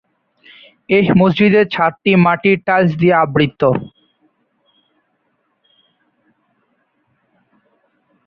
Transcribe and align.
এই 0.89 1.05
মসজিদের 1.19 1.65
ছাদটি 1.73 2.11
মাটির 2.25 2.57
টাইলস 2.67 2.91
দিয়ে 3.01 3.15
আবৃত। 3.23 3.61